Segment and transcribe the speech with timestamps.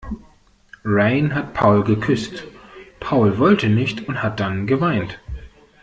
[0.83, 2.43] Rayen hat Paul geküsst,
[2.99, 5.19] Paul wollte nicht und hat dann geweint.